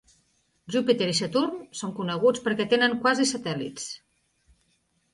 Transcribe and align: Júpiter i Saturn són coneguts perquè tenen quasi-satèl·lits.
Júpiter 0.75 1.09
i 1.11 1.17
Saturn 1.19 1.61
són 1.83 1.95
coneguts 2.01 2.45
perquè 2.49 2.69
tenen 2.75 2.99
quasi-satèl·lits. 3.07 3.89